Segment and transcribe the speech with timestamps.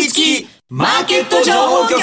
[0.00, 2.00] りつきマーケット情報局。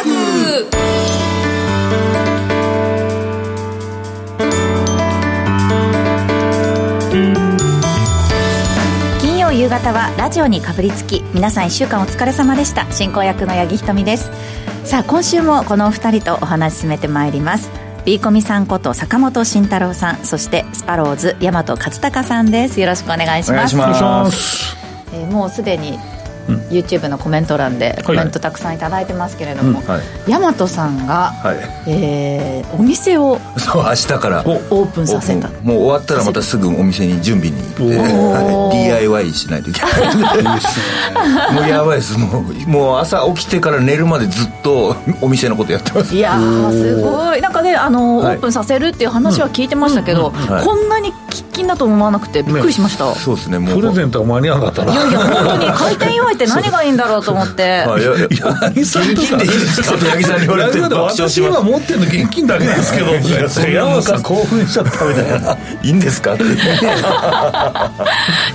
[9.19, 12.89] 金曜夕方はラジオにかぶりつき皆さん1週間お疲れ様でした。
[12.91, 14.29] 進行役の八木ひとみです。
[14.83, 17.71] さあ今週もこのお二人とお話し進めてまいります。
[18.05, 22.79] ビーコミさんこと坂本慎太郎さんそしてスパローズ大和勝孝さんです。
[22.79, 23.75] よろしくお願いします。
[23.75, 24.77] お願いします。
[25.13, 25.97] えーもうすでに
[26.69, 29.85] YouTube のコメント欄でコメントたくさんいただいてますけれども、うん。
[29.87, 30.01] はい。
[30.27, 31.57] 大和さんが、はい。
[31.87, 35.49] えーお店をそう明日からおオープンさせた。
[35.61, 41.53] もう終わったらまたすぐお店に準備に行って、DIY しないといけない。
[41.53, 42.17] もうやばいです。
[42.17, 46.15] もうもう朝起きてから寝るまでずっとお店のことやってます。
[46.15, 47.41] いやーすごい。
[47.41, 48.35] なんかねあの、はい。
[48.35, 50.65] オープンさせるっていう話は聞いてましたけど、はい。
[50.65, 51.13] こんなに
[51.57, 53.79] 喫緊だと思わなくてびっくりしました、そうですねもう。
[53.79, 54.85] プレゼントが間に合わなかった。
[54.85, 57.63] ないやいや本当に開店祝いって何がいいんだろうと思って。
[57.87, 59.91] はいいやいや八木さんとかでいいですか？
[59.97, 63.07] と八木さんに言われて私今持ってるの現金だけですけど。
[63.49, 65.57] そんな山本さん興奮しちゃったみたいな。
[65.81, 66.33] いいんですか？
[66.33, 66.47] ってい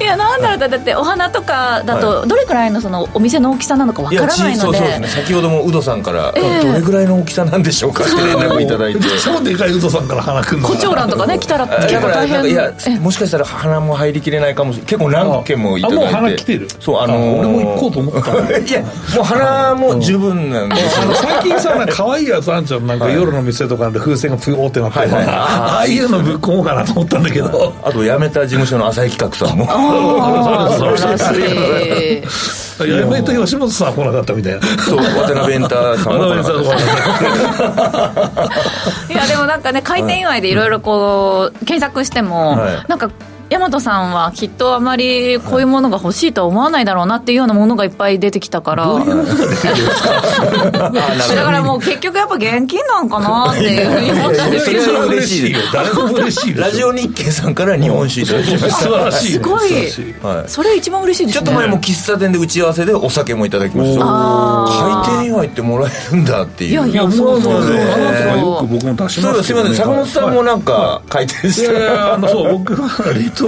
[0.05, 4.61] やなんだろうだってお花とかだとどれくらいのそのお店の大きさなのかわからないので。
[4.61, 6.67] そうそうですね先ほどもウドさんから、ええ。
[6.67, 9.01] どれぐらいの大きさなんでしょうかって連絡いただいて。
[9.23, 12.45] 超でかいウドさんから鼻くんの胡蝶蘭とかね来たら結構大変。
[12.45, 14.91] いやえもしかしたら花も入りきれないかもしれない。
[14.91, 16.05] 結構何件もいただいて。
[16.05, 16.69] あもう花来てる？
[16.81, 18.87] そうあのーあ俺も行こうと思った いやも
[19.21, 21.15] う花も十分なんですよ。
[21.15, 22.87] 最近さなんか可愛いやつあんじゃん。
[22.87, 25.01] なんか夜の店とかで風船がプヨーってなって。
[25.01, 25.35] る、はいはい。
[25.35, 27.73] ああいうのぶっ込もうかなと思ったんだけど。
[27.83, 29.67] あと辞めた事務所の浅井企画さんも。
[29.69, 34.61] ああ 素晴らしいやめと吉本さんは来なかったみたいな。
[34.79, 38.49] そう渡辺エンターさんも来なかっ
[39.09, 39.13] た。
[39.13, 42.85] いやでもなんかね開店祝いでいろいろこう検索しても、はい。
[42.89, 43.11] なんか
[43.53, 48.87] 大和さんはきっとあまりこういうものが欲しいとは思わないだろうなっていうようなものがいっぱい出てきたから。
[48.87, 49.05] だ
[51.45, 56.65] からもう結局やっぱ現金なんかなっていうふうに思ったんですけど それは嬉しいです誰も嬉しいですよ。
[56.65, 59.33] ラジオ日経さんから日本酒いただきまし素晴らしい。
[59.33, 59.73] すごい
[60.23, 61.47] はいそれ一番嬉しいですね。
[61.47, 64.05] ちょっと前も喫茶店で打ち合わせでお酒もいただきました。
[64.05, 66.71] あ開店祝いってもらえるんだっていう。
[66.71, 67.53] いやいいやもうそうそう。
[67.53, 68.57] そう花とかよ。
[68.61, 69.69] く僕も出しそうますけどね。
[69.71, 72.89] ですすみません坂本さんもなんか開店いしてやいやあのそう僕は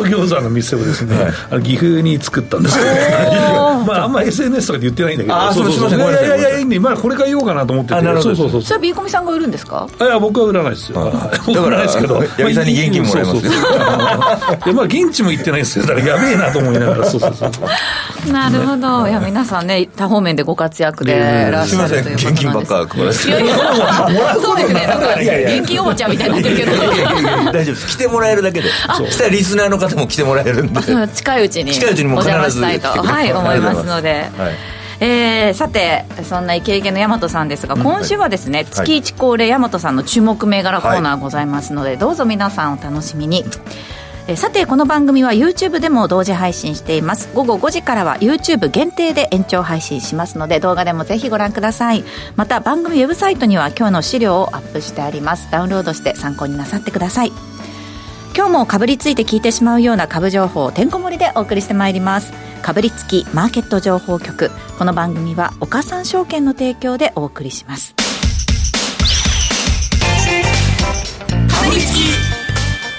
[0.03, 1.17] 餃子の店をですね、
[1.51, 2.91] あの岐阜に作ったんですけど、
[3.87, 5.35] まああんま SNS とかで言ってないんだけど。
[5.37, 6.79] あーそうそうすいませんごめんなさいいやいやいやいいね。
[6.79, 7.95] まあこれから言おうかなと思ってて。
[7.97, 8.23] あなるほど。
[8.23, 8.63] そうそうそう。
[8.63, 9.87] それはビーコミさんが売るんですか？
[10.01, 11.13] いや僕は売らないですよ、はい
[11.47, 12.15] 僕は売らないですけど。
[12.21, 15.87] だから八木さんに現金もらえますまあ現地も行ってないですよ。
[15.87, 17.05] だからやべえなと思いながら。
[17.11, 18.33] そうそうそう。
[18.33, 19.07] なるほど。
[19.09, 22.61] いや皆さんね多方面でご活躍でいらっしゃるということ現金ばっなん。
[22.61, 23.29] ですか配らせて。
[23.29, 23.55] いやいや
[24.43, 26.73] そうですねなんか現金おばちゃんみたいになってるけど
[27.53, 27.87] 大丈夫です。
[27.89, 28.69] 来てもらえるだけで。
[28.97, 34.31] そしたらリスナーの方も来てもらえるんでうん近いうちに近いうちにも必ず邪魔したいと、はい、思いますので。
[34.37, 34.55] はい。
[35.01, 43.45] えーさてそんなイケイケの大和さんですが、今週はですね月一恒例大和さんの注目銘柄コーナーございますので、どうぞ皆さんお楽しみに。
[44.27, 47.29] えーさてこの番組は YouTube でも同時配信しています。
[47.35, 52.05] 午後5時からは YouTube 限定で延長配信しますので動画でもぜひご覧ください。
[52.37, 55.51] また番組ウェブサイトには今日の資料をアップしてあります。
[55.51, 57.33] ダウンロードして参考になさってください
[58.37, 62.33] 今日もかぶりついて聞いてしまうような株情報をてんこ盛りでお送りしてまいります。
[62.63, 64.51] かぶりつきマーケット情報局。
[64.77, 67.95] この番組は岡三証券の提供でお送りします。
[67.95, 68.03] か
[71.69, 72.01] ぶりつき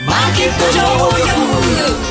[0.08, 1.10] マーケット情報
[2.00, 2.05] 局。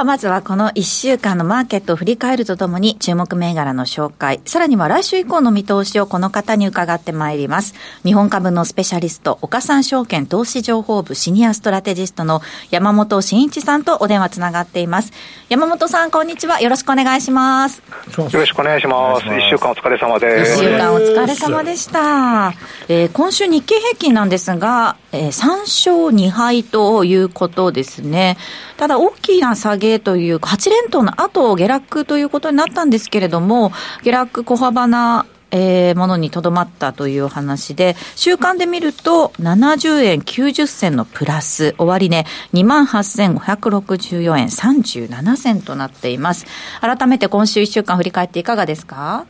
[0.00, 7.74] はまずはこの1週間のマーケットを振り返るとともに注目銘柄の紹介、さらには来週以降の見通しをこの方に伺ってまいります。
[8.02, 12.40] 日本株のスペシャリスト、岡三証券投資情報部シニアストラテジストの
[12.70, 15.12] 山本慎一さんとお電話つながっています。
[15.50, 16.62] 山本さん、こんにちは。
[16.62, 17.82] よろしくお願いします。
[18.16, 19.26] よろしくお願いします。
[19.26, 20.56] 一週間お疲れ様1です。
[20.60, 22.54] 週間お疲れ様でした。
[22.88, 28.38] えー今週日経平均なんですが、えー3勝2敗ということですね。
[28.80, 33.72] ただ大きな下げというか、8連投の後下落ということになったんですけれども、
[34.02, 42.24] 下落小幅なえーものにとどまったという話で、週間で見ると70円90銭のプラス、終値
[42.54, 46.46] 28,564円37銭となっています。
[46.80, 49.26] 改めて今週1週間振り返っていかがですか？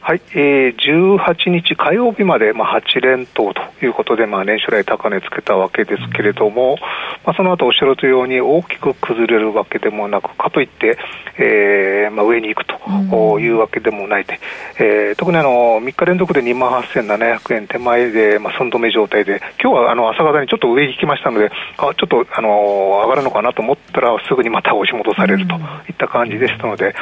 [0.00, 6.76] はい、えー、18日火曜日まで、まあ、8連投ということで、まあ、年初来高値つけたわけですけれども、
[7.26, 10.96] まあ、その後おっしゃるとように大きく崩れるわけでもなく、かといって、
[11.36, 14.40] えーまあ、上に行くというわけでもないで、
[14.78, 26.94] えー、特にあの3日連続で2万8700円手前で、まあ、寸止め状態で、今日はあの朝方にちょっと上行きましたので、あちょっとあの上がるのかなと思ったら、すぐにまた押し戻されるといった感じでしたので、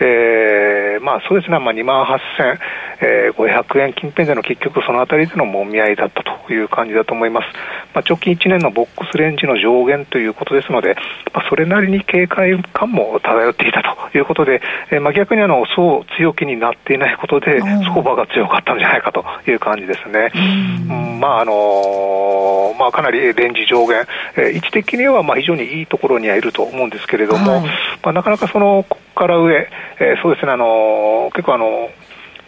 [0.00, 7.46] えー、まあそうですね、まあ、2万8500円近辺での結局そのあたりでのもみ合いだったという感じだと思います。
[7.94, 10.96] まあ、直近1年のボックスレンジの上限ということですので、
[11.32, 14.60] まあ、それなりに警戒感も漂っていたということで、
[14.90, 20.30] えー、まあ逆にあのそう強気になっていないことで、相場が強かったんじゃないかという感じですね。
[20.34, 24.06] うん、まああのー、まあ、かなりレンジ上限、
[24.36, 27.64] えー、位置的にはまあ非常にいいところにはいると思うんですけれども、はい、
[28.02, 29.68] まあ、なかなかそのここから上、
[30.00, 31.88] えー、そうですね、あのー、結構あの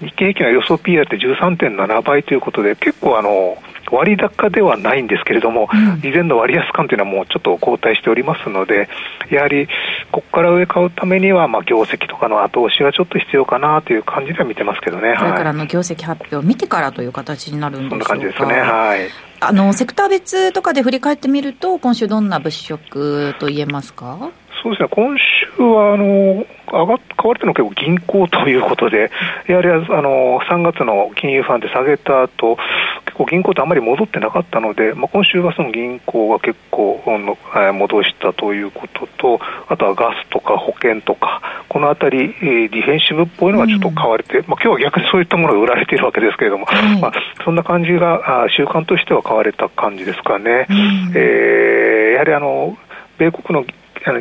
[0.00, 3.59] 日経平均の予想 PR って13.7倍ということで、結構あの
[3.91, 8.89] 割高ではないんですけれども、うん、以前の割安感というのはもうちょっと後退しておりますので、
[9.31, 9.67] やはり
[10.12, 15.17] ここから上買うためには、まあ、業績とかの後押しがちょっと必要かなという感じでは見てますけどね。
[15.19, 18.06] これからの業績発表を見てからという形になるんでしょうか。
[18.06, 18.61] そんな感じですね。
[18.61, 19.09] はい。
[19.41, 24.31] あの、セクター別とかで振り返ってみると、今週どんな物色と言えますか？
[24.62, 29.10] そうですね、今週はあの上が買われたのは結構銀行ということで、
[29.46, 32.58] やはりあの3月の金融ファンで下げた後
[33.05, 47.12] 結構銀行ってあまり戻ってなかったので、まあ、今週はその銀行が結構、うん、戻したということと、あとはガスとか保険とか、このあたり、ディフェンシブっぽいのがちょっと買われて、うん、まあ今日は逆にそういったものが売られているわけですけれども、うん、まあ、
[47.44, 50.66] そんな感じが、習慣としては買われた感じですかね。
[50.69, 52.76] うん、えー、やはりあの
[53.19, 53.66] 米国の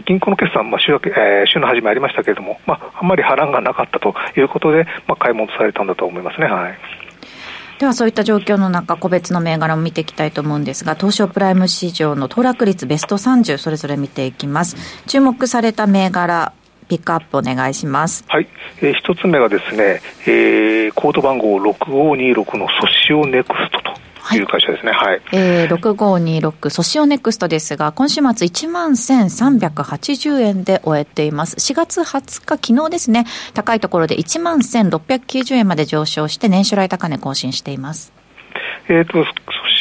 [0.06, 6.48] 銀行の決算、まあ週明けえー、週の始めありましたけれども、まあ、あんまり波乱がなかったということで、まあ、買い戻されたんだと思いますね。
[6.48, 6.78] はい
[7.80, 14.75] ではそういった状況の中、個別の銘柄も見ていきたいと思うんですが、東証プライム市場の騰落率ベスト30、それぞれ見ていきます。
[15.06, 16.54] 注目された銘柄、
[16.88, 18.25] ピックアップお願いします。
[18.28, 18.48] はい。
[18.81, 23.87] えー、一つ目がですね、えー、コード番号6526のソシオネクストと
[24.36, 24.92] いう会社ですね。
[24.92, 25.08] はい。
[25.08, 31.56] はい、えー、6526ソシオネクストですが、今週末1万1380円で終えています。
[31.56, 38.14] 4月20日、昨日ですね、高いところで1万1690円まで上昇して、年初来高値更新しています。
[38.90, 39.32] えっ、ー、と、ソ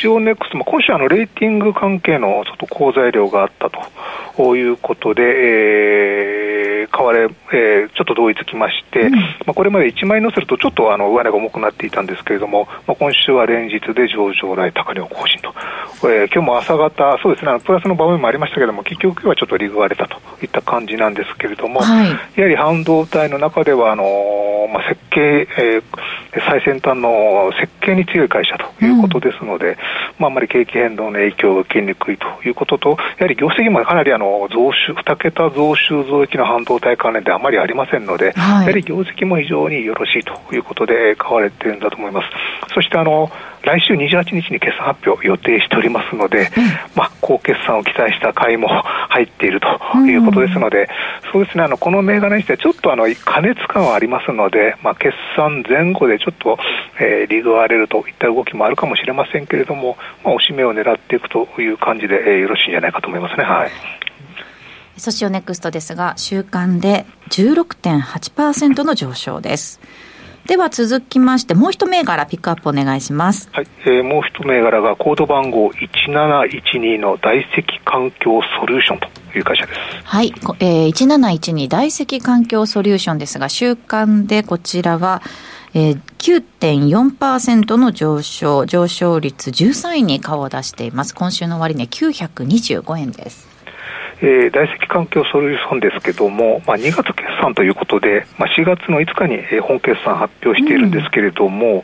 [0.01, 3.71] シオネクストも今週あの、レーティング関係のちょっと好材料があった
[4.37, 7.29] ということで、えー、買われ、えー、
[7.97, 15.55] ちょっと動意づきまして、うん、まあ、これまで1万円乗せるとちょっとあの、上値が重くなっていたんですけれども、まあ、今週は連日で上場来高値を更新と。
[16.05, 25.83] えー、今日も朝方、そうですね、プラスの場面もありましたけれども、結局今日はちょっと利食われたといった感じなんですけれども、はい、やはり半導体の中では、あのー、まあ、設計、えー、
[26.47, 29.77] 最先端の設計に強い会社ということですので、うん、
[30.19, 42.27] まあ、あまり景気変動の影響を受けにくいということと、やはり業績もかなりあの増収、2桁増収増益の半導体関連であまりありませんので、はい、やはり業績も非常によろしいということで買われているんだと思います。
[42.75, 43.31] そしてあの
[43.67, 48.69] 来週28日に決算発表予定しておりますので、うん、まあ、高決算を期待した買いも
[49.11, 56.59] 入っているということですので、うん、そうですね、あの、この銘柄にしてはちょっとあの、過熱感はありますので、まあ、決算前後でちょっと、
[57.01, 63.45] えー、リグわれるといった動きもあるかもしれませんけれども、まあ、押し目を狙っていくという感じで、えー、よろしいんじゃないかと思いますね。
[63.45, 63.71] はい。
[64.97, 69.81] ソシオネクストですが、週間で16.8%の上昇です。
[70.47, 73.49] では続きまして、もう一銘柄ピックアップお願いします。
[73.53, 79.81] はい、えー、もう一銘柄がコード番号1712の大積環境ソリューションという会社です。
[80.05, 85.21] はい、えー、1712大積環境ソリューションですが、週間でこちらは、
[85.75, 91.15] えー、9.4%の上昇、上昇率13位に顔を出しています。
[91.15, 93.56] 今週の終値、ね、925円です。
[94.21, 101.83] えー、大積環境ソリューションですけども、まあ、2月決算ということで、まあ、4月の5日に、えー、本決算発表しているんですけれども、うん、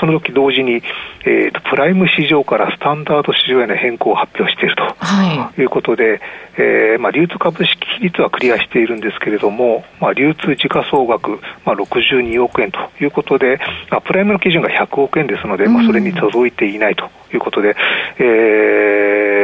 [0.00, 0.82] その時同時に、
[1.26, 6.20] えーと、プライム市場からスタンダード市場への変更を発表していると、はい、いうことで、
[6.56, 13.58] えーまあ、流通株式比率はクリアしているんですけれども、まあ、流通時価総額、まあ、62億円ということで、
[13.90, 17.76] まあ、プライムの基準が100億円ですので、まあ、それに届いていないということで、
[18.18, 18.93] えー、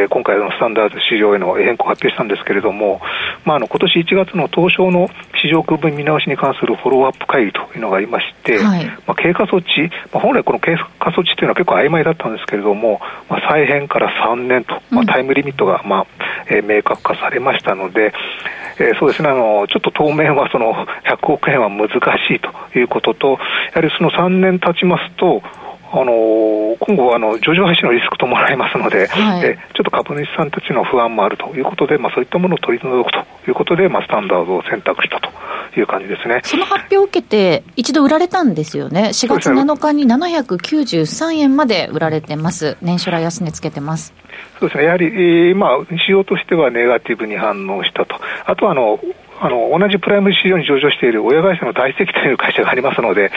[0.08, 3.00] 今回のスタンダード市場への変更を発表したんですけれども、
[3.44, 5.08] まあ、あの今年1月の東証の
[5.42, 16.06] 市場区分見直しに関するフォローアップ会議というのがありまして、はい、まあ、経過措置、まあ、本来この経過措置というのは結構曖昧だったんですけれども、まあ、再編から3年と、まあ、タイムリミットが、まあ
[16.48, 18.12] えー、明確化されましたので、
[18.78, 20.72] えー、そうですねあの、ちょっと当面はその
[21.04, 23.36] 100億円は難しいということと、や
[23.74, 25.42] はりその3年経ちますと、
[25.92, 33.18] あの今後あの、上場廃止のリスクともらいますので、はいえちょっと株主さんたちの不安もあるということで、まあ、そういったものを取り除くと
[33.48, 35.30] いうことで、まあ、スタンダードを選択したと
[35.78, 36.40] いう感じですね。
[36.44, 39.08] その発表を受けて、一度売られたんですよね。
[39.12, 42.76] 4月7日に793円まで売られてます。
[42.80, 44.14] 年初来安値つけてます。
[44.58, 49.00] そうですね、やはり、えーまあ、市場としてはネガティブに反応したと、あとはあの
[49.40, 53.32] あの同じプライム市場に上場している親会社の大積という会社がありますので、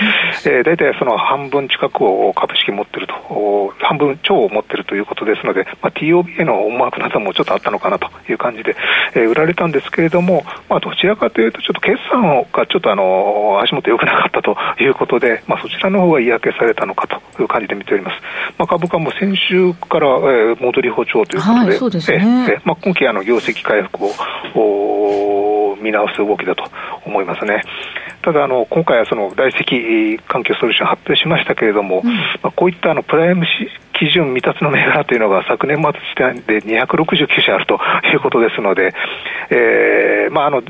[0.46, 8.76] えー、大体その半分近くを株式持ってると、お半分超を持ってるということですので、まあ、TOB への思惑などもちょっとあったのかなという感じで、
[9.16, 18.22] えー売られたんですけれども、まあ、どちらかというと、ちょっと決算がちょっとあの足元良くなかったということで、まあ、そちらの方が嫌気されたのかという感じで見ております。
[18.58, 24.12] まあ、株価も先週から、えー戻り歩調ということで、はいそうですねえまあ、今期あの業績回復を
[25.74, 26.66] お見直す動きだと
[27.06, 27.62] 思いますね。
[28.22, 32.02] ただあの、今回はその大積環境ソリューション発表しましたけれども、
[32.42, 37.80] まあ、こういったあのプライム市基準未達の銘柄というのが昨年末時点で269社あると
[38.12, 38.94] いうことですので、
[39.50, 40.64] えーまあ、あの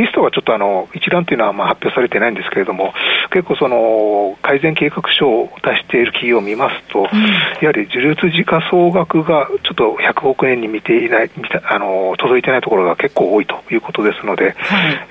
[0.00, 2.92] リストがちょっとあの一覧というのはまあ発表されていないんですけれども、
[3.30, 7.06] 結構その改善計画書を出している企業を見ますと、
[7.60, 11.30] やはり受領時価総額がちょっと100億円に見ていない、
[11.68, 14.54] あの届いてないところが結構多いということですので、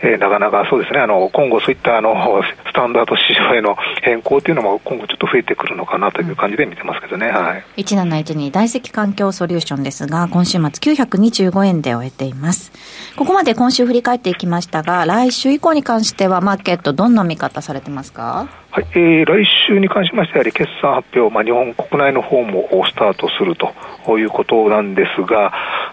[0.01, 7.27] えーなかなかそうですね、あの今後そういったあのスタンダード市場への変更というのも今後ちょっと増えてくるのかなという感じで見てますけどね。
[7.27, 12.71] はい1712大積環境ソリューションですが、今週末925円で終えています。
[13.15, 18.47] ここまで今週振り返っていきましたが、来週以降に関してはマーケットどんな見方されてますか？
[18.71, 23.73] はいえー来週に関しましては、決算発表、まあ、日本国内の方もスタートすると
[24.19, 25.51] いうことなんですが、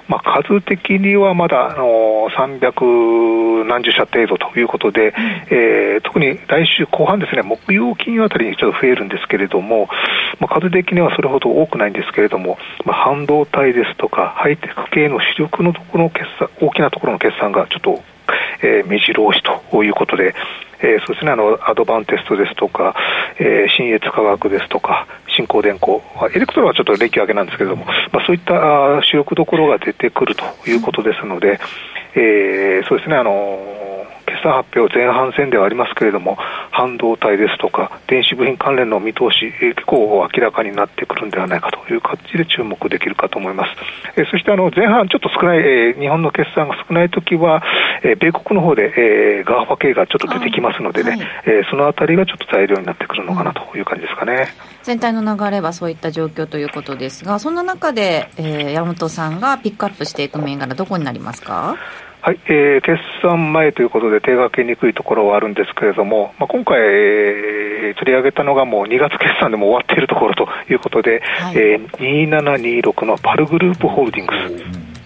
[0.09, 5.15] まあ、数的にはまだ、あの300何十社程度ということで、
[5.51, 9.89] えー特に来週後半ですね、木曜、金曜あたりにちょっと増えるんですけれども、
[10.39, 18.03] まあ、数的にはそれほど多くないんですけれども、まあ、半導体ですとか、ハイテク系の主力のところの決算、大きなところの決算がちょっと
[18.63, 20.35] えー目白押しということで、
[20.81, 22.95] えーそうですね、あの、アドバンテストですとか、
[23.39, 25.07] えー新越科学ですとか、
[25.37, 26.03] 新興電工、
[26.35, 28.55] エレクトロはちょっと歴上げなんですけれども、まあ、そういった
[29.03, 31.59] 主力どころが出てくるということですので、
[32.15, 33.59] えーそうですね、あの
[34.37, 36.37] 決算発表前半戦ではありますけれども、
[36.71, 43.73] 半導体ですとか、電子部品関連の見通し、えー結構明らかになってくるんではないかという感じで注目できるかと思います。
[44.17, 47.63] えーそしてあの前半ちょっと少ない、えー日本の決算が少ないときは、
[48.03, 48.93] えー米国の方で、
[49.39, 54.49] えーガーファ系がちょっと出てきますのでね、はいえーそのあたりがちょっと材料になってくるのかなという感じですかね。
[54.83, 61.77] 全体の流れはそういった状況ということですが、そんな中で、えー山本さんがピックアップしていく銘柄、どこになりますか？
[62.27, 71.57] はい、えー決算前ということで手がけにくいところはあるんですけれども、まあ、今回、えー取り上げたのがもう2月決算でも終わっているところということで、はい。
[71.57, 71.87] えー
[72.83, 74.35] 2726のパルグループホールディング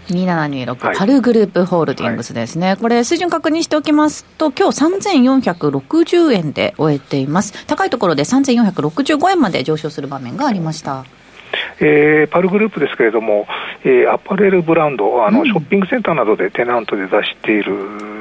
[0.09, 0.15] ス。
[0.15, 0.97] 2726、はい。
[0.97, 11.05] パルグループホールディングスですね、これ、水準確認しておきますと、今日3460円で終えています、高いところで3465円まで上昇する場面がありました。
[11.81, 13.47] えーパルグループですけれども、
[13.85, 18.20] えーアパレルブランドあの、ショッピングセンターなどでテナントで出している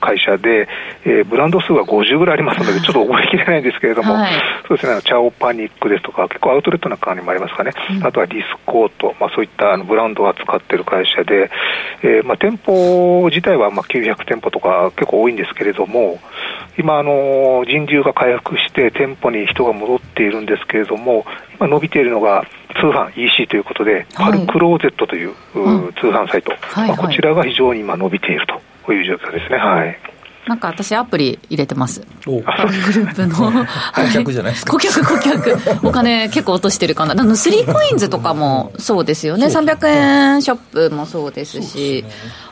[0.00, 0.68] 会社で、
[1.04, 4.32] えーブランド数が50ぐらいありますので、ちょっと覚えきれないんですけれども、はい。
[4.66, 11.50] そうですね、チャオパニックですとか、結構アウトレットなんかにもありますかね、あとはディスコート、まあ、そういったあのブランドを扱っている会社で、
[12.02, 16.18] えーまあ、店舗自体はまあ900店舗とか結構多いんですけれども、
[16.78, 21.26] 今、あの人流が回復して、店舗に人が戻っているんですけれども、
[21.58, 25.92] 今伸びているのが通販 EC ということで、パルクローゼットという、ううん。
[25.94, 26.88] 通販サイト、はいはい。
[26.90, 28.60] まあ、こちらが非常に今伸びていると
[28.94, 29.58] いう状況ですね。
[29.58, 30.17] はい
[30.48, 32.00] なんか私、アプリ入れてます。
[32.24, 33.36] グループの。
[33.94, 35.86] 顧客じゃないですか顧客、顧客。
[35.86, 37.12] お金結構落としてるかな。
[37.12, 39.46] あの、スリーコインズとかもそうですよね。
[39.46, 40.56] 300円ショッ
[40.88, 42.02] プもそうですし。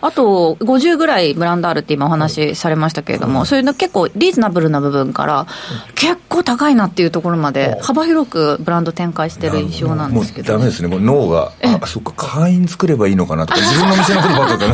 [0.03, 5.47] あと、50ぐらいブランドあるって今お話しされましたけれども、そういうの結構リーズナブルな部分から、
[5.95, 14.67] 結構高いなっていうところまで、幅広くブランド展開してる印象なんですけど、もうダメですねもう脳があそっか会員作ればいいのかなとか自分の店のことばっか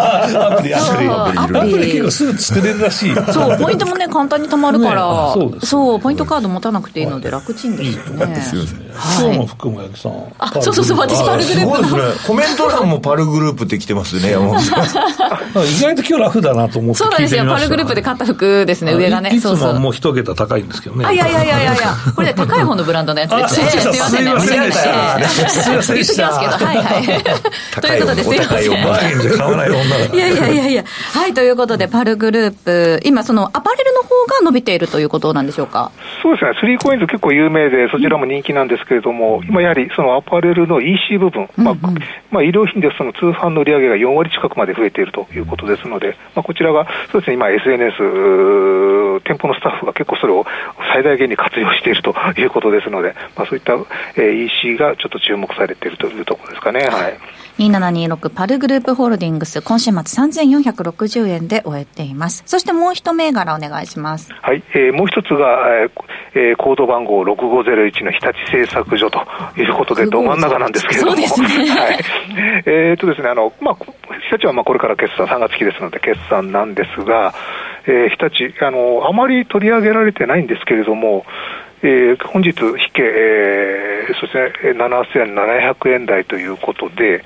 [0.30, 1.08] アプリ、アプリ。
[1.38, 3.14] アプリ結構すぐ作れるらしい。
[3.32, 8.36] そう、ポイントもね、簡単に貯まるから、ねあそうですそう、ポイントカード持たなくていいので楽ちんですよね。
[8.40, 8.80] すいません
[9.34, 10.34] 今日もやきさん。
[10.38, 12.00] あ、そうそうそう、私パルグループすごいですね。
[12.26, 14.84] コメント欄もパルグループって来てますね、山本さん。
[15.66, 17.44] 意外と今日ラフだなと思ってそうなんですよ。
[17.44, 19.30] パルグループで買った服ですね、上がね。
[19.34, 19.74] いつそうそう。
[19.74, 21.04] ももう一桁高いんですけどね。
[21.04, 23.98] あ、いやいやいやいやいや、これね、高い方のブランドのやつですすいませんね。
[24.00, 27.80] すいませんでした間違えてすいません言っときますけど、はいはい。
[27.80, 28.60] ということで、すいません。
[30.14, 30.84] いやいやいやいや。
[31.12, 35.90] はい、ということで、パルグループ、今、そのアパレルの方が伸びているということなんでしょうか？
[36.22, 41.92] そうですね、スリーコインズ結構有名で、そちらも人気なんですけれども、今やはりそのアパレルの EC 部分、まあまあ、
[42.30, 47.96] 衣料品でその通販の売り上げが4割近くまで増えているということですので、まあ、こちらが、そうですね、今 SNS、
[49.24, 50.44] 店舗のスタッフが結構それを
[50.92, 53.74] 最大限に活用しているということですので、まあ、そういった、
[54.16, 56.80] えー EC がちょっと注目されているというところですかね。
[56.80, 57.18] はい。
[57.58, 62.42] 2726パルグループホールディングス、今週末3460円で終えています。
[62.46, 64.32] そしてもう一銘柄お願いします。
[64.32, 65.90] はい、えーもう一つが、えー
[66.34, 69.20] えーコード番号6501の日立製作所と
[69.56, 71.70] いうことで、ど真ん中なんですけれども、そうですね。
[71.70, 71.98] はい、
[72.66, 73.76] えーっとですね、あの、まあ、
[74.28, 77.34] 日立はまあこれから決算、3月期ですので決算なんですが、
[77.86, 81.24] えー日立、あの、あまり取り上げられてないんですけれども、
[81.82, 82.54] えー本日引
[82.92, 87.24] け、えーそしてえー7700円台ということで、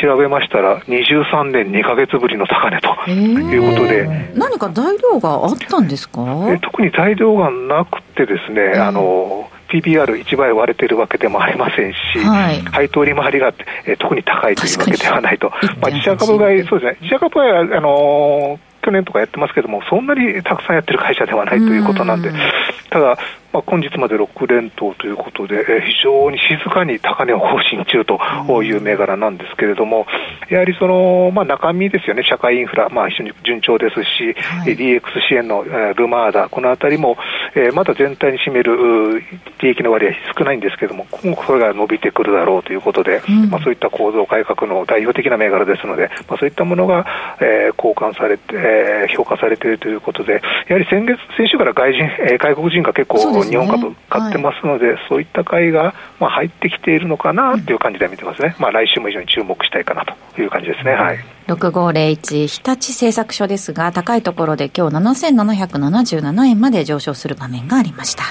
[0.00, 6.20] 調べましたら、23年2か月ぶりの高値ということで、何か材料があったんですか？
[6.22, 12.60] えー特に材料がなくてですね、あの PBR1 倍割れてるわけでもありませんし、はい。
[12.70, 13.52] 配当利回りが、
[13.86, 15.48] えー特に高いというわけではないと。
[15.80, 22.30] まあ、自社株買い、そうですね、自社株はあのー去年とかやってますけども、そんなにたくさんやってる会社ではないということなんで、
[22.88, 23.18] ただ、
[23.52, 28.18] まあ、本日まで6連投ということで、えー非常に静かに高値を更新中と
[28.62, 30.06] いう銘柄なんですけれども、
[30.50, 34.72] やはりその、まあ、中身ですよね、社会インフラ、まあ、非常に順調ですし、はい。
[34.72, 37.16] えー DX 支援の、えールマーダ、このあたりも、
[37.54, 39.22] えーまだ全体に占める
[39.60, 43.50] 利益の割合少ないんですけれども、今後それが伸びてくるだろうということで、うん。
[43.50, 47.06] まあ、そういった構造改革の代表的な銘柄ですので、まあ、そういったものが、
[47.40, 58.56] えー交換されて、えー評価されているということで、やはり先月、先週から外人、えー外国人が結構、日本株買ってますので、そういった買いが、まあ、入ってきているのかなという感じで見てますね。
[58.58, 60.92] まあ、来週も非常に注目したいかなという感じですね。
[60.92, 61.18] はい。
[61.48, 68.24] 6501日立製作所ですが、高いところで今日7777円まで上昇する場面がありました。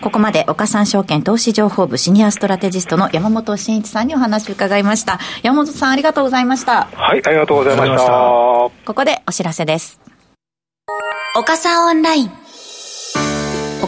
[0.00, 5.18] ここまで岡三証券投資情報部シニアストラテジストの山本慎一さんにお話を伺いました。
[5.42, 6.86] 山本さんありがとうございました。
[6.86, 8.12] はい、ありがとうございました。
[8.12, 10.00] ここでお知らせです。
[11.36, 12.43] 岡さんオンライン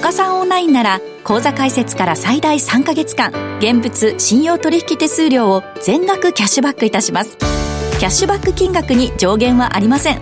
[0.06, 7.36] 岡さんオンラインなら口座開設から最大3ヶ月間現物信用取引手数料を全額キャッシュバックいたします。
[7.36, 10.20] キャッシュバック金額に上限はありません。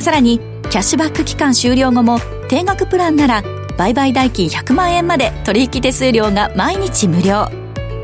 [0.00, 3.44] さらにキャッシュバック期間終了後も定額プランなら
[3.78, 7.46] 売買代金100万円まで取引手数料が毎日無料。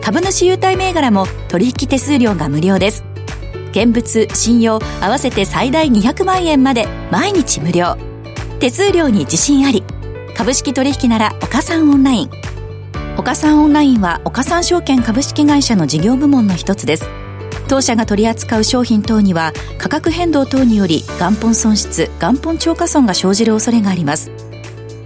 [0.01, 3.03] 株主優待銘柄も取引手数料が無料です。
[3.73, 7.97] 現物信用合わせて最大200万円まで毎日無料。
[8.61, 9.83] 手数料に自信あり
[10.39, 12.31] 株式取引なら岡三オンライン。
[13.19, 17.09] 岡三オンラインは岡三証券株式会社の事業部門の一つです。
[17.67, 24.31] 当社が取り扱う商品等には価格変動等により元本損失元本超過損が生じる恐れがあります。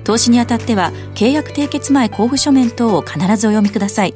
[0.04, 4.12] 投資にあたっては契約締結前交付書面等を必ずお読みください。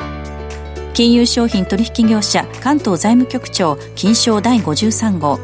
[0.93, 5.41] 金融商品取引業者関東財務局長金賞第53号。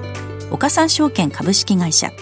[0.51, 2.13] 岡三証券株式会社。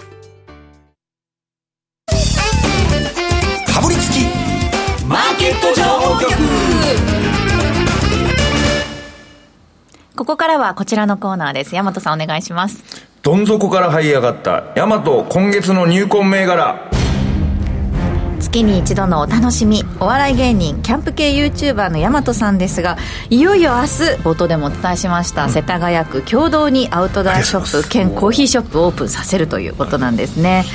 [10.21, 11.73] ここからはこちらのコーナーです。
[11.73, 12.83] 大和さんお願いします。
[13.23, 16.91] どん底から這い上がったヤマト今月の入魂銘柄。
[18.39, 22.99] 月に一度のお楽しみお笑い芸人キャンプ系 YouTuber の大和さんですが
[23.31, 23.87] いよいよ明日
[24.21, 30.65] 冒頭でもお伝えしました、世田谷区共同にアウトドアショップ兼コーヒーショップをオープンさせるということなんですね。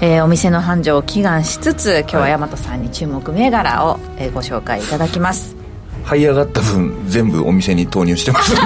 [0.00, 5.65] えーお店の繁盛を祈願しつつ今日は大和さんに注目銘柄を、えーご紹介いただきます
[6.06, 6.26] 這い。
[6.26, 8.62] 上がった分全部お店に投入してますんで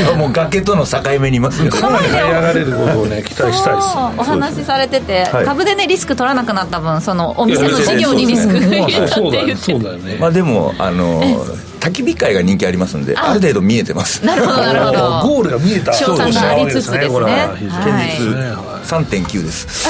[0.00, 1.40] 今もう崖との境目にい。
[1.40, 2.32] ますねかなり這い。
[2.32, 3.76] 上がれることをね期待したい。
[3.76, 5.44] ですそうお話しされてて、はい。
[5.44, 11.20] 株でねリスク取らなくなった分そのお店の事業にリスクが入れたって言ってそうだよねまあでもあの
[11.82, 13.34] 焚き火会が人気ありますんであ。
[13.34, 14.24] る程度見えてます。
[14.24, 14.98] なるほどなるほど。
[15.28, 15.92] ゴールが見えた。
[15.92, 17.08] 賞賛がありつつですね。
[17.08, 17.56] これは。
[17.56, 17.74] 非常に。
[17.74, 18.04] はい。
[18.04, 18.10] いい。
[18.10, 19.88] ですね3.9です。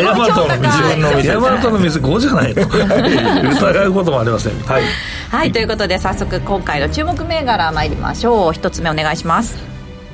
[0.00, 1.16] ヤマトの評価高い。
[1.16, 2.62] 店ヤマトの店5じゃないの。
[3.50, 4.82] 疑うこともありませんはい。
[5.30, 8.52] はいということで早速今回の注目銘柄参りましょう。
[8.52, 9.56] 一つ目お願いします。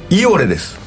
[0.08, 0.78] イオレです。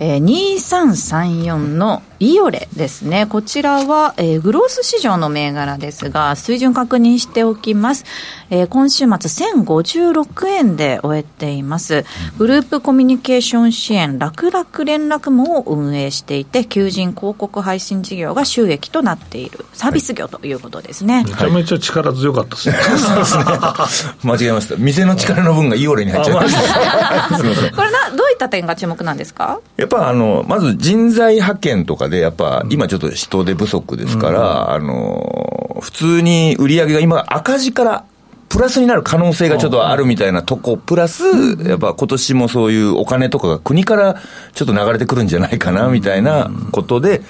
[0.00, 3.26] えー、2334のイオレですね。
[3.26, 8.04] こちらは、えー、グロース市場の銘柄ですが、水準確認しておきます。
[8.48, 12.04] えー、今週末1056円で終えています。
[12.38, 21.24] グループコミュニケーション支援、楽々連絡網を運営していて、求人広告配信事業が収益となっているサービス業ということですね。
[21.26, 22.76] めちゃめちゃ力強かったですね。
[22.98, 23.44] そうですね。
[24.22, 24.76] 間違えました。
[24.76, 27.38] 店の力の分がイオレに入っちゃいました。
[27.74, 29.58] これな、どういった点が注目なんですか？
[29.76, 38.04] やっぱあの、まず人材派遣とかで、やっぱ今ちょっと人手不足ですから、あの、普通に売り上げが今赤字から
[38.48, 41.24] プラスになる可能性がちょっとあるみたいなとこ、プラス、
[41.66, 44.20] やっぱ今年もそういうお金とかが国から
[44.52, 47.22] ちょっと流れてくるんじゃないかなみたいなことで、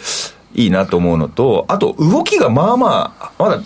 [0.54, 3.60] いいなと思うのと、あと動きがまあまあ、まだ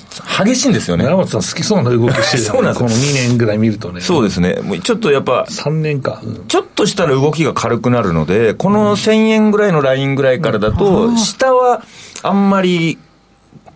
[0.44, 1.04] 激しいんですよね。
[1.04, 4.00] 奈本さん好きそうな動きしてる、ね、 そうなんですこの2年ぐらい見るとね。
[4.00, 4.60] そうですね。
[4.62, 11.82] もうちょっとやっぱ、3年か、うん、ちょっとしたら動きが軽くなるので、この1000円ぐらいのラインぐらいからだと、下は
[12.22, 12.98] あんまり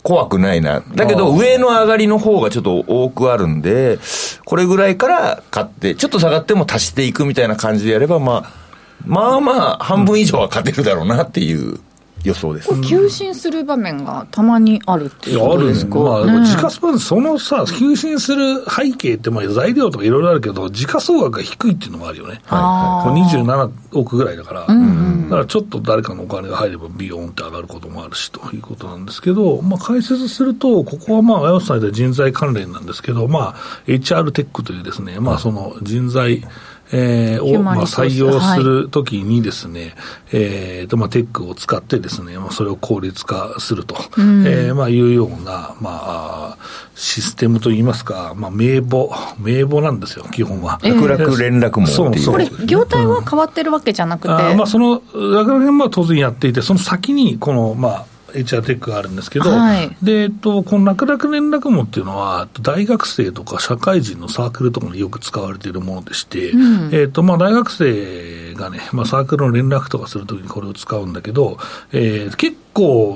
[0.03, 0.83] 怖くないな。
[0.95, 3.99] だけど、上の上がりの方がちょっと多くあるんで、
[4.45, 8.61] これぐらいから買って、ちょっと下がっても足していくみたいな感じでやれば、まあ、
[9.05, 11.81] まあまあ、半分以上は勝てるだろうなっていう
[12.25, 12.69] 予想です。
[12.83, 22.41] 急進する場面がたまにあるっていうことですか、まあ、時価スパン、そのさ、急進する背景って、まあ、材料とかいろいろあるけど、時価総額が低いっていうのもあるよね。
[22.45, 33.55] はい、27億ぐらいだから、うんうん、だからちょっと誰かのお金が入ればビヨーンって上がることもあるしということなんですけど、まあ、解説すると、ここはまあ、親さんで人材関連なんですけど、まあ、
[33.87, 36.45] HR テックというですね、まあ、その人材、
[36.93, 39.93] えー、を、まあ、採用するときにですね、はい、
[40.33, 46.59] えー、と、まあ、テックを使ってですね、まあ、それを効率化すると、うん、えー、まあ、いうような、まあ、
[46.95, 50.81] システムといいますか、まあ、名簿、名簿なんですよ、基本は。
[50.83, 52.35] 楽々連絡網そうそう。
[52.35, 54.29] これ、業態は変わってるわけじゃなくて。
[54.29, 71.59] うん、あまあ、その、楽々は当然やっていて、その先に、この、まあ、HR テックがあるんですけど、はい、で、えっと、この楽々連絡網っていうのは、大学生とか社会人のサークルとかによく使われているものでして、うん、えっと、まあ、大学生がね、まあ、サークルの連絡とかするときにこれを使うんだけど、
[71.93, 72.61] えー、結構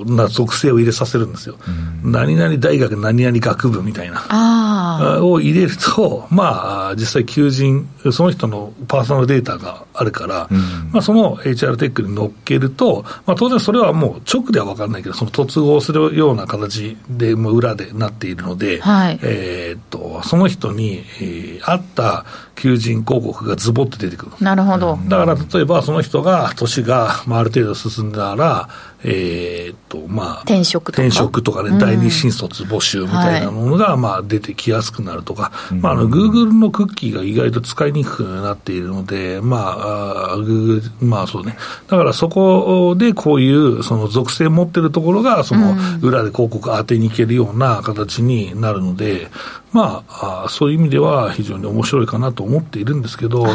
[0.06, 1.56] な属性を入れさせるんですよ。
[2.04, 5.20] うん、何々大学何々学部みたいな。
[5.22, 10.58] を入れると、まあ、実際求人、その人のパーソナルデータがあるから、うん、
[10.92, 22.24] まあ、その HR テックに乗っけると、まあ、当然それはもう直では分からないけど、その突合するような形で、もう裏でなっているので、はい、えっと、その人に、えー、合った
[22.56, 24.32] 求人広告がズボって出てくる。
[24.40, 24.98] なるほど。
[25.08, 28.68] だから例えばその人が、年が、まあ、ある程度進んだら、
[29.04, 31.02] えー、っと、まあ、転職とか。
[31.02, 41.56] 転職とかね、第二新卒募集みたいなものが、まあ、出てきやすくなるとか、まあ、あの、グーグルのクッキーが意外と使いにくくなっているので、まあ、グーグル、まあそうね。
[41.88, 49.28] だからそこでこういう、その属性持ってるところが、その、裏で広告当てにいけるような形になるので、
[49.74, 53.54] まあ、そういう意味では非常に面白いかなと思っているんですけど、はい、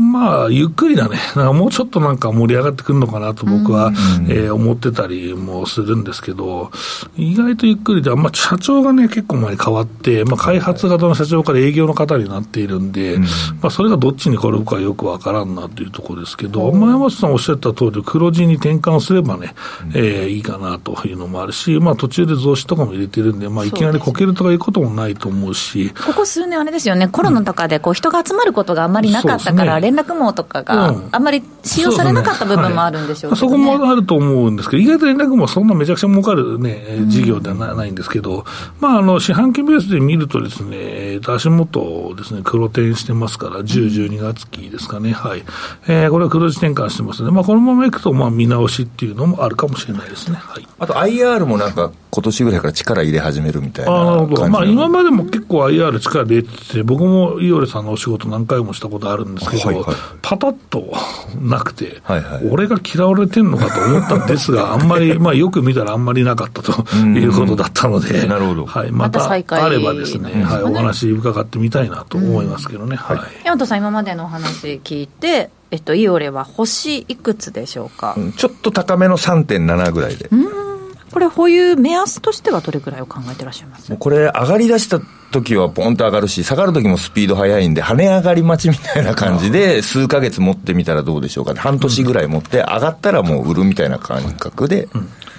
[0.00, 1.18] まあ、ゆっくりだね。
[1.36, 3.92] なんかもうちょっとなんか盛り上がってくるのかなと僕は、
[4.26, 6.70] えー、思ってたりもするんですけど、
[7.16, 13.18] 意外とゆっくりで、まあ、社長がね、結構前に変わって、まあ、開発型の社長から営業の方になっているんで、
[13.60, 19.54] まあ、それがどっちに転ぶかよくわからんなというところですけど、まあ、山下さんおっしゃった通り、黒字に転換すればね、
[19.94, 33.38] えー、いいかなというのもあるし、まあ、途中で増資とかも入れてるんで、まあ、いきなりこけるとかいうこともないと思うし、ここ数年あれですよね、コロナとかでこう人が集まることがあんまりなかったから、連絡網とかがあんまり使用されなかった部分もあるんでしょう、ね。
[33.38, 38.44] そこもあると思うんですけど、意外と連絡網そんなめちゃくちゃ儲かるね、事業ではないんですけど、
[38.78, 45.44] まあ、あの、四半期ベースで見るとですね、足元ですね、黒点してますから、10、12月期ですかね、はい。
[45.88, 50.36] えー、これは黒字転換してますので、まあ、このままいくと、まあ、見直しっていうのもあるかもしれないですね。
[50.36, 50.66] はい。
[50.78, 54.48] あと IR もなんか、今年ぐらいから力入れ始めるみたいななるほど。
[54.48, 59.84] まあ、今までも結構 IR 力入れてて、僕もイオレさんのお仕事何回もしたことあるんですけど、はいはい、
[60.20, 60.92] パタッと
[61.40, 68.66] なくて、はいはい、俺が嫌われてんのかと思ったんですが、あんまり、まあ、よく見たらあんまりなかったということだったので、なるほど。
[68.66, 68.90] はい。
[68.90, 72.96] また、あればですね、はい、お話伺ってみたいなと思いますけどね。
[72.96, 73.18] はい。
[73.44, 80.28] 山本さん、今までのお話聞いて、えっと、イオレは星いくつでしょうか、うん、ちょっと高めの3.7ぐらいで。
[80.30, 80.69] うん
[81.12, 83.94] これ、保有目安としてはどれくらいを考えてらっしゃいます？
[83.96, 85.00] これ、上がり出した
[85.32, 94.88] 時はポンと上がるし、下がる時もスピード速いんで、跳ね上がり待ちみたいな感じで、数か月持ってみたらどうでしょうかね、半年ぐらい持って、上がったらもう売るみたいな感覚で、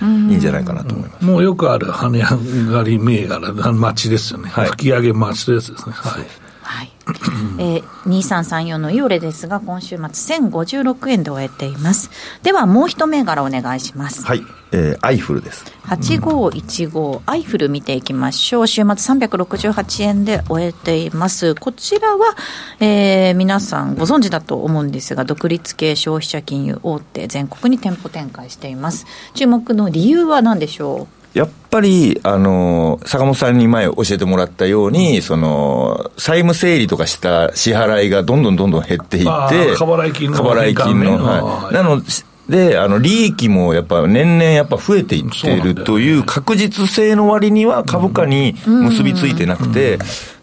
[0.02, 1.26] いいんじゃないかなと思います。
[1.26, 2.20] もうよくある跳ね
[2.68, 5.96] 上がり銘柄、待ちですよね、はい、吹き上げ待ちというやつですね。
[5.96, 6.92] はいはい。
[7.60, 12.10] えー、2334のイオレですが今週末1056円で終えています。
[12.44, 14.24] ではもう一銘柄お願いします。
[14.24, 15.66] はい、えー、アイフルです。
[15.88, 18.68] 8515アイフル見ていきましょう。
[18.68, 21.56] 週末368円で終えています。
[21.56, 22.36] こちらは、
[22.80, 29.06] えー、皆さんご存知だと思うんですが独立系消費者金融大手全国に店舗展開しています。
[29.34, 31.21] 注目の理由は何でしょう？
[31.34, 40.38] やっぱり、あの、坂本さんに前教えてもらったように、その、債務整理とかした支払いがどんどんどんどん減っていって、過払い金の。
[40.38, 41.24] 過払い金の。
[41.24, 41.74] はい。
[41.74, 42.02] なの
[42.50, 50.00] で、あの、利益もやっぱ年々やっぱ増えていっているという確実性の割には株価に結びついてなくて、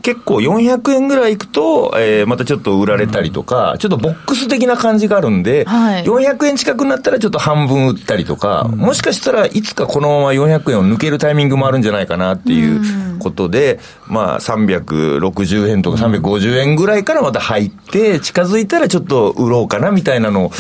[0.08, 20.52] 結構400円ぐらいいくと、えー、またちょっと売られたりとか、ちょっとボックス的な感じがあるんで、はい、400円近くになったらちょっと半分売ったりとか、もしかしたらいつかこのまま400円を抜けるタイミングもあるんじゃないかなっていうことで、まあ360円とか350円ぐらいからまた入って、近づいたらちょっと売ろうかなみたいなのを、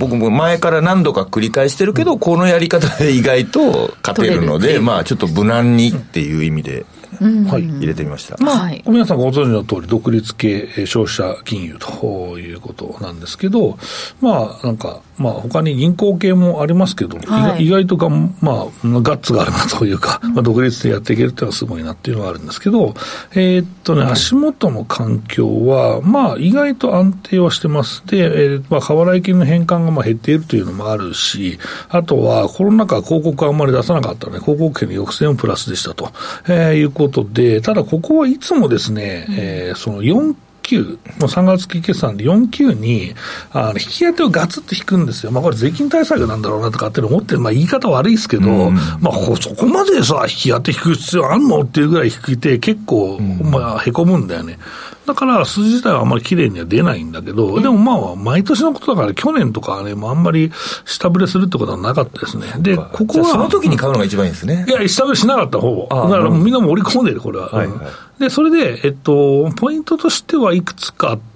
[0.00, 6.84] 僕も前から何度か繰り返してるけど、このやり方で意外と勝てるので、まあちょっと無難にっていう意味で。
[7.20, 13.78] はい、入れてみました、まあ、皆さんご存知の通り、独立系消費者金融ということなんですけど、
[14.20, 22.94] まあ、なんか、まあ他に銀行系もありますけど、はい、意外とが、まあ、ガッツがあるなというか、まあ、独立でやっていけるっていうのはすごいなっていうのがあるんですけど、
[23.32, 28.02] えー、っとね、足元の環境は、まあ、意外と安定はしてます。
[28.06, 36.10] で、えー、まあ、過払い金の返還がまあ減っているというのもあるし、あとは、コロナ禍広告あんまり出さなかったので、広告権の抑制もプラスでしたと、
[36.48, 43.14] えー、いうことで、ただここはいつもですね、えー、その4 9、もう3月期決算で4級に、
[43.52, 45.30] あの、引き当てをガツッと引くんですよ。
[45.30, 54.58] まあこれ税金対策なんだろうなとかって思って、まあ言い方悪いですけど、うん、まあそこまでさ、引き当て引く必要あんのっていうぐらい引いて結構、うん、まあへこむんだよね。
[55.06, 60.50] だから数字自体はあんまり綺麗には出ないんだけど、でもまあ、毎年のことだから、去年とかはね、もうあんまり
[60.84, 62.46] 下振れするってことはなかったですね。
[62.58, 63.24] で、ここは。
[63.26, 64.64] その時に買うのが一番いいですね。
[64.66, 66.08] いや、下振れしなかった、ほぼ。
[66.08, 67.48] だからみんなも織り込んでる、これは。
[67.48, 67.74] はいは
[68.18, 71.33] い、で、それで、えっと、ポイントとしてはいくつかあって、、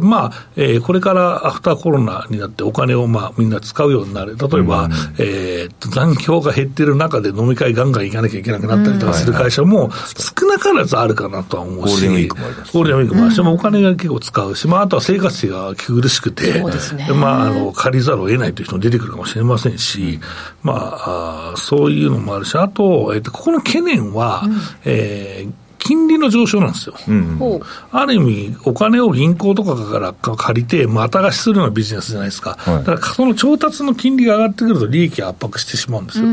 [0.00, 4.36] まあ、えー、これからアフターコロナになってお金をまあみんな使うようになる。
[4.36, 12.72] 例えば、うん、えー、残業が減ってる中で飲み会ガンガン行かなきゃいけなくなったりとかする会社も少なからずあるかなとは思うし、ゴールデンウィークもあります。
[12.72, 20.20] ゴールデンウィークもあるし、うん、お金が結構使うし、まあ、あとは生活費が苦しくて、ね、まあ、あの、借りざるを得ないという人も出てくるかもしれませんし、
[20.62, 26.94] まあ、あそういうのもあるし、あと、えっ、ー、と、ここの懸念は、うん、えー金利の上昇なんですよ。
[27.08, 32.56] うん、ある意味、お金を銀行とかから借りて、また貸しするようなビジネスじゃないですか。
[32.58, 36.26] はい、だから、その調達の金利が上がってくると、利益が圧迫してしまうんですよ。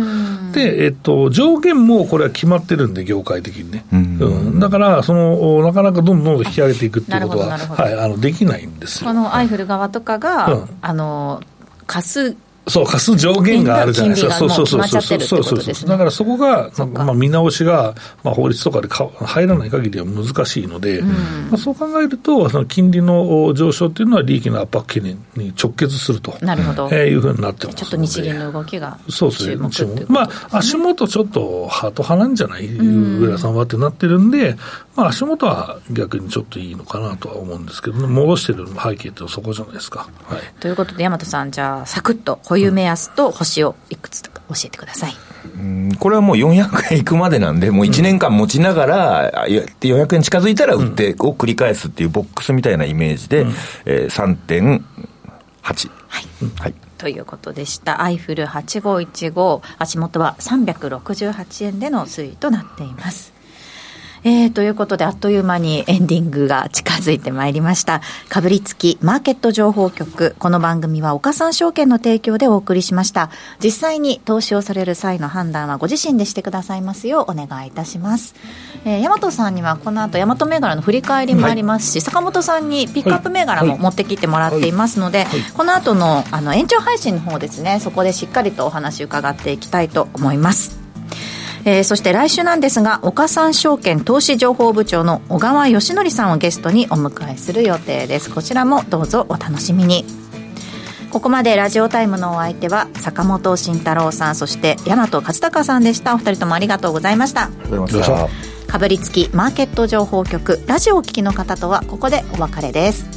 [0.54, 3.86] で、えっと、上限もこれは決まってるんで、業界的にね。
[3.94, 9.08] うん、うん、だから、その、なかなかどんどんどんどん引き上げていくっていうことは、はい、あのできないんですよ。
[9.08, 11.42] このアイフル側とかが、うん、あの、
[11.86, 12.36] 貸す
[12.70, 14.34] そう、貸す上限があるじゃないですか。
[14.34, 15.02] そうそうそうそう。
[15.02, 15.90] そうそうそう。
[15.90, 21.14] だからそこが、まあ見直しが、まあ法律とかでか入らない限りは難しいので、うん、ま
[21.54, 26.38] あそう考えると、その金利の上昇っていうのは利益の圧迫懸念に直結すると。
[26.42, 26.90] なるほど。
[26.92, 30.06] えー、いうふうになってますちょっと日銀の動きがそうですね。
[30.08, 32.68] まあ足元ちょっとハート派なんじゃない？
[32.68, 34.58] 上田さんはってなってるんで、
[34.98, 40.10] まあ足元は逆にちょっといいのかなとは思うんですけど、ね、戻してる背景ってそこじゃないですか。
[40.24, 40.42] はい。
[40.60, 45.14] ということで、大和さん、じゃあ、サクッと保有目安と星をいくつか教えてください。
[45.56, 53.50] うんこれはもう400円いくまでなんで、もう1年間持ちながら、うん、400円近づいたら売ってを繰り返すっていうボックスみたいなイメージで、うん、
[53.86, 54.82] えー、3.8。
[55.62, 56.26] はい。
[56.60, 58.02] はいということでした。
[58.02, 63.37] アイフル8515、足元は368円での推移となっています。
[64.28, 68.02] えー、ということで、あっという間にエンディングが近づいてまいりました。
[68.28, 70.36] かぶりつきマーケット情報局。
[70.38, 73.30] この番組は岡三証券の提供でお送りしました。
[73.64, 78.36] 実際に投資をされる際の判断はご自身でしてくださいますようお願いいたします。
[78.84, 90.77] えー、大和さんにはこの後、大和銘柄の振り返りもありますし、はい、坂本さんにピックアップ銘柄も持ってきてもらっていますので、はいはい、この後のあの延長配信の方ですね、そこでしっかりとお話伺っていきたいと思います。
[91.70, 98.34] えー、そして来週なんですが岡三証券投資情報部長の小川義則さんをゲストにお迎えする予定です。
[98.34, 100.06] こちらもどうぞお楽しみに。
[101.12, 106.16] ここまでラジオタイムのお相手は坂本慎太郎さんそして大和勝孝さんでした。
[106.16, 107.50] お二人ともありがとうございました。
[108.68, 113.17] かぶりつきマーケット情報局ラジオをお聞きの方とはここでお別れです